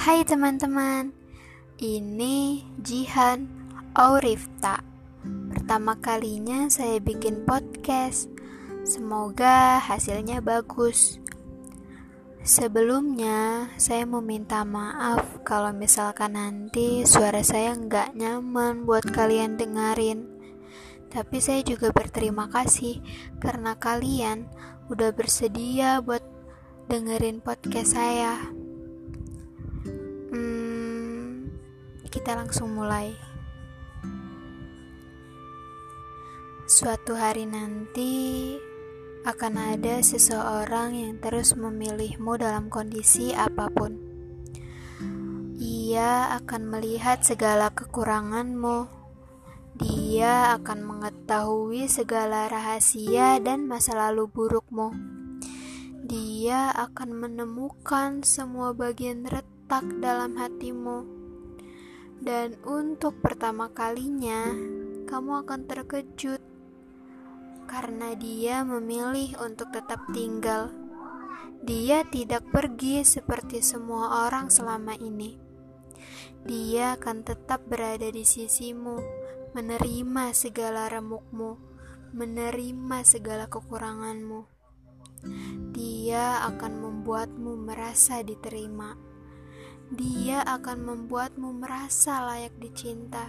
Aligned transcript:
Hai 0.00 0.24
teman-teman, 0.24 1.12
ini 1.76 2.64
Jihan 2.80 3.44
Aurifta. 3.92 4.80
Pertama 5.52 5.92
kalinya 6.00 6.72
saya 6.72 6.96
bikin 7.04 7.44
podcast. 7.44 8.32
Semoga 8.80 9.76
hasilnya 9.76 10.40
bagus. 10.40 11.20
Sebelumnya, 12.40 13.68
saya 13.76 14.08
mau 14.08 14.24
minta 14.24 14.64
maaf 14.64 15.44
kalau 15.44 15.68
misalkan 15.76 16.32
nanti 16.32 17.04
suara 17.04 17.44
saya 17.44 17.76
nggak 17.76 18.16
nyaman 18.16 18.88
buat 18.88 19.04
kalian 19.04 19.60
dengerin. 19.60 20.24
Tapi 21.12 21.44
saya 21.44 21.60
juga 21.60 21.92
berterima 21.92 22.48
kasih 22.48 23.04
karena 23.36 23.76
kalian 23.76 24.48
udah 24.88 25.12
bersedia 25.12 26.00
buat 26.00 26.24
dengerin 26.88 27.44
podcast 27.44 28.00
saya. 28.00 28.59
Kita 32.10 32.34
langsung 32.34 32.74
mulai. 32.74 33.14
Suatu 36.66 37.14
hari 37.14 37.46
nanti 37.46 38.54
akan 39.22 39.78
ada 39.78 40.02
seseorang 40.02 40.98
yang 40.98 41.22
terus 41.22 41.54
memilihmu 41.54 42.34
dalam 42.34 42.66
kondisi 42.66 43.30
apa 43.30 43.70
pun. 43.70 43.94
Ia 45.62 46.34
akan 46.42 46.62
melihat 46.66 47.22
segala 47.22 47.70
kekuranganmu. 47.70 48.90
Dia 49.78 50.58
akan 50.58 50.78
mengetahui 50.82 51.86
segala 51.86 52.50
rahasia 52.50 53.38
dan 53.38 53.70
masa 53.70 53.94
lalu 53.94 54.26
burukmu 54.26 55.20
dia 56.10 56.74
akan 56.74 57.22
menemukan 57.22 58.26
semua 58.26 58.74
bagian 58.74 59.22
retak 59.30 59.86
dalam 60.02 60.34
hatimu. 60.34 61.19
Dan 62.20 62.60
untuk 62.68 63.16
pertama 63.24 63.72
kalinya, 63.72 64.52
kamu 65.08 65.40
akan 65.42 65.60
terkejut 65.64 66.40
karena 67.64 68.12
dia 68.18 68.60
memilih 68.60 69.40
untuk 69.40 69.72
tetap 69.72 70.04
tinggal. 70.12 70.68
Dia 71.64 72.04
tidak 72.08 72.44
pergi 72.52 73.00
seperti 73.06 73.64
semua 73.64 74.28
orang 74.28 74.52
selama 74.52 74.98
ini. 75.00 75.40
Dia 76.44 77.00
akan 77.00 77.24
tetap 77.24 77.64
berada 77.64 78.08
di 78.12 78.24
sisimu, 78.24 79.00
menerima 79.56 80.36
segala 80.36 80.92
remukmu, 80.92 81.56
menerima 82.12 83.00
segala 83.06 83.48
kekuranganmu. 83.48 84.44
Dia 85.76 86.42
akan 86.48 86.72
membuatmu 86.80 87.60
merasa 87.60 88.24
diterima. 88.24 89.09
Dia 89.90 90.46
akan 90.46 90.86
membuatmu 90.86 91.50
merasa 91.66 92.22
layak 92.22 92.54
dicinta, 92.62 93.26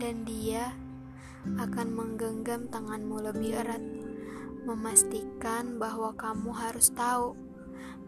dan 0.00 0.24
dia 0.24 0.72
akan 1.60 1.92
menggenggam 1.92 2.72
tanganmu 2.72 3.20
lebih 3.28 3.52
erat, 3.52 3.84
memastikan 4.64 5.76
bahwa 5.76 6.16
kamu 6.16 6.56
harus 6.56 6.88
tahu 6.96 7.36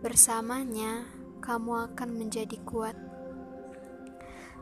bersamanya 0.00 1.04
kamu 1.44 1.92
akan 1.92 2.08
menjadi 2.16 2.56
kuat. 2.64 2.96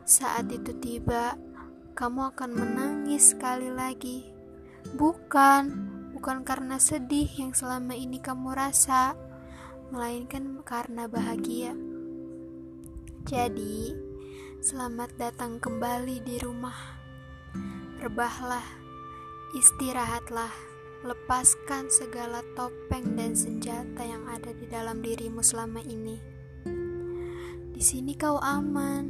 Saat 0.02 0.50
itu 0.50 0.74
tiba, 0.82 1.38
kamu 1.94 2.34
akan 2.34 2.50
menangis 2.50 3.30
sekali 3.30 3.70
lagi. 3.70 4.26
Bukan 4.98 5.62
bukan 6.18 6.42
karena 6.42 6.82
sedih 6.82 7.30
yang 7.38 7.54
selama 7.54 7.94
ini 7.94 8.18
kamu 8.18 8.58
rasa, 8.58 9.14
melainkan 9.94 10.66
karena 10.66 11.06
bahagia. 11.06 11.87
Jadi, 13.28 13.92
selamat 14.64 15.20
datang 15.20 15.60
kembali 15.60 16.24
di 16.24 16.40
rumah. 16.40 16.96
Rebahlah, 18.00 18.64
istirahatlah, 19.52 20.48
lepaskan 21.04 21.92
segala 21.92 22.40
topeng 22.56 23.20
dan 23.20 23.36
senjata 23.36 24.00
yang 24.00 24.24
ada 24.32 24.48
di 24.56 24.64
dalam 24.64 25.04
dirimu 25.04 25.44
selama 25.44 25.84
ini. 25.84 26.16
Di 27.68 27.82
sini 27.84 28.16
kau 28.16 28.40
aman, 28.40 29.04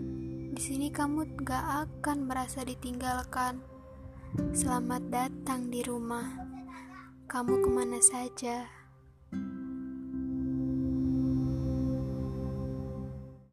di 0.50 0.62
sini 0.66 0.90
kamu 0.90 1.38
gak 1.46 1.86
akan 1.86 2.26
merasa 2.26 2.66
ditinggalkan. 2.66 3.62
Selamat 4.50 5.14
datang 5.14 5.70
di 5.70 5.86
rumah. 5.86 6.26
Kamu 7.30 7.62
ke 7.62 7.70
mana 7.70 8.02
saja? 8.02 8.77